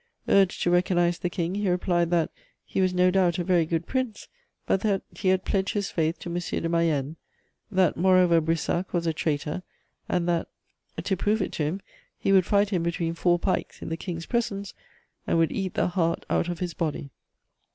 Urged 0.27 0.63
to 0.63 0.71
recognise 0.71 1.19
the 1.19 1.29
King, 1.29 1.53
he 1.53 1.69
replied 1.69 2.09
that 2.09 2.31
"he 2.65 2.81
was 2.81 2.91
no 2.91 3.11
doubt 3.11 3.37
a 3.37 3.43
very 3.43 3.67
good 3.67 3.85
Prince, 3.85 4.29
but 4.65 4.79
that 4.81 5.03
he 5.15 5.27
had 5.27 5.45
pledged 5.45 5.75
his 5.75 5.91
faith 5.91 6.17
to 6.17 6.27
M. 6.27 6.39
de 6.41 6.67
Mayenne; 6.67 7.17
that, 7.69 7.95
moreover, 7.95 8.41
Brissac 8.41 8.93
was 8.93 9.05
a 9.05 9.13
traitor, 9.13 9.61
and 10.09 10.27
that, 10.27 10.47
to 11.03 11.15
prove 11.15 11.39
it 11.43 11.51
to 11.51 11.63
him, 11.65 11.81
he 12.17 12.31
would 12.31 12.47
fight 12.47 12.71
him 12.71 12.81
between 12.81 13.13
four 13.13 13.37
pikes, 13.37 13.83
in 13.83 13.89
the 13.89 13.95
King's 13.95 14.25
presence, 14.25 14.73
and 15.27 15.37
would 15.37 15.51
eat 15.51 15.75
the 15.75 15.89
heart 15.89 16.25
out 16.31 16.47
of 16.49 16.57
his 16.61 16.73
body." 16.73 17.11